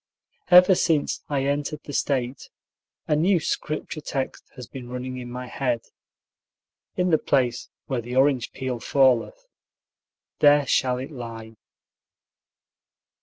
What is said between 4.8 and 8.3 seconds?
running in my head: In the place where the